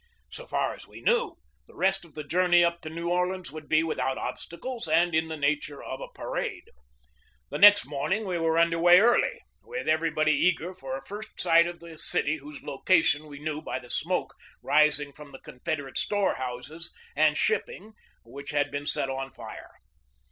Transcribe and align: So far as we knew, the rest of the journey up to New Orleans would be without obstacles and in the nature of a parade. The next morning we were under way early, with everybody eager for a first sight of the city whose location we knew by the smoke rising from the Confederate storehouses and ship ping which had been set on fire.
So 0.31 0.47
far 0.47 0.73
as 0.73 0.87
we 0.87 0.99
knew, 0.99 1.35
the 1.67 1.75
rest 1.75 2.03
of 2.05 2.15
the 2.15 2.23
journey 2.23 2.65
up 2.65 2.81
to 2.81 2.89
New 2.89 3.09
Orleans 3.11 3.51
would 3.51 3.69
be 3.69 3.83
without 3.83 4.17
obstacles 4.17 4.87
and 4.87 5.13
in 5.13 5.27
the 5.27 5.37
nature 5.37 5.83
of 5.83 6.01
a 6.01 6.07
parade. 6.07 6.71
The 7.51 7.59
next 7.59 7.85
morning 7.85 8.25
we 8.25 8.39
were 8.39 8.57
under 8.57 8.79
way 8.79 8.99
early, 8.99 9.41
with 9.61 9.87
everybody 9.87 10.31
eager 10.31 10.73
for 10.73 10.97
a 10.97 11.05
first 11.05 11.39
sight 11.39 11.67
of 11.67 11.81
the 11.81 11.99
city 11.99 12.37
whose 12.37 12.63
location 12.63 13.27
we 13.27 13.37
knew 13.37 13.61
by 13.61 13.77
the 13.77 13.91
smoke 13.91 14.33
rising 14.63 15.13
from 15.13 15.33
the 15.33 15.39
Confederate 15.39 15.99
storehouses 15.99 16.91
and 17.15 17.37
ship 17.37 17.67
ping 17.67 17.93
which 18.25 18.49
had 18.49 18.71
been 18.71 18.87
set 18.87 19.07
on 19.07 19.29
fire. 19.29 19.69